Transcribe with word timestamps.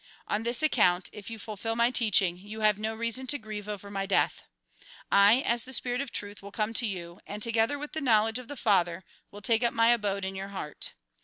On 0.27 0.41
this 0.41 0.63
account, 0.63 1.11
if 1.13 1.29
you 1.29 1.37
fulfil 1.37 1.75
my 1.75 1.91
teaching, 1.91 2.35
you 2.35 2.61
have 2.61 2.79
no 2.79 2.95
reason 2.95 3.27
to 3.27 3.37
grieve 3.37 3.69
over 3.69 3.91
my 3.91 4.07
death. 4.07 4.41
I, 5.11 5.41
as 5.41 5.63
the 5.63 5.73
spirit 5.73 6.01
of 6.01 6.11
truth, 6.11 6.41
will 6.41 6.51
come 6.51 6.73
to 6.73 6.87
you, 6.87 7.19
and, 7.27 7.43
together 7.43 7.77
with 7.77 7.93
the 7.93 8.01
knowledge 8.01 8.39
of 8.39 8.47
the 8.47 8.57
Father, 8.57 9.03
will 9.29 9.43
take 9.43 9.63
up 9.63 9.73
my 9.75 9.89
abode 9.89 10.25
in 10.25 10.33
your 10.33 10.47
heart. 10.47 10.93